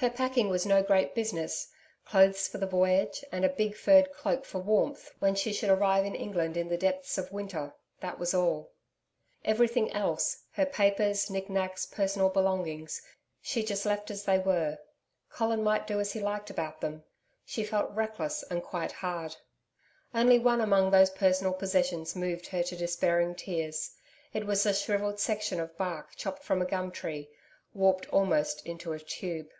Her 0.00 0.08
packing 0.08 0.48
was 0.48 0.64
no 0.64 0.82
great 0.82 1.14
business 1.14 1.68
clothes 2.06 2.48
for 2.48 2.56
the 2.56 2.66
voyage, 2.66 3.22
and 3.30 3.44
a 3.44 3.50
big 3.50 3.74
furred 3.76 4.14
cloak 4.14 4.46
for 4.46 4.58
warmth, 4.58 5.10
when 5.18 5.34
she 5.34 5.52
should 5.52 5.68
arrive 5.68 6.06
in 6.06 6.14
England 6.14 6.56
in 6.56 6.70
the 6.70 6.78
depth 6.78 7.18
of 7.18 7.30
winter 7.30 7.74
that 8.00 8.18
was 8.18 8.32
all. 8.32 8.70
Everything 9.44 9.92
else 9.92 10.44
her 10.52 10.64
papers, 10.64 11.28
knicknacks, 11.28 11.84
personal 11.84 12.30
belongings 12.30 13.02
she 13.42 13.60
left 13.66 14.08
just 14.08 14.10
as 14.10 14.24
they 14.24 14.38
were. 14.38 14.78
Colin 15.28 15.62
might 15.62 15.86
do 15.86 16.00
as 16.00 16.14
he 16.14 16.20
liked 16.20 16.48
about 16.48 16.80
them. 16.80 17.04
She 17.44 17.62
felt 17.62 17.90
reckless 17.90 18.42
and 18.44 18.62
quite 18.62 18.92
hard. 18.92 19.36
Only 20.14 20.38
one 20.38 20.62
among 20.62 20.92
those 20.92 21.10
personal 21.10 21.52
possessions 21.52 22.16
moved 22.16 22.46
her 22.46 22.62
to 22.62 22.74
despairing 22.74 23.34
tears. 23.34 23.96
It 24.32 24.46
was 24.46 24.64
a 24.64 24.72
shrivelled 24.72 25.20
section 25.20 25.60
of 25.60 25.76
bark 25.76 26.16
chopped 26.16 26.42
from 26.42 26.62
a 26.62 26.64
gum 26.64 26.90
tree, 26.90 27.28
warped 27.74 28.08
almost 28.10 28.64
into 28.64 28.94
a 28.94 28.98
tube. 28.98 29.50